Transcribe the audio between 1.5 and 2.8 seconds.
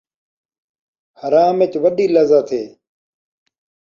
ءِچ وݙی لذت ہے